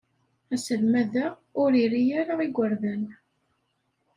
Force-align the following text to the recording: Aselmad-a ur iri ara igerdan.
Aselmad-a 0.53 1.25
ur 1.61 1.71
iri 1.83 2.01
ara 2.19 2.33
igerdan. 2.45 3.03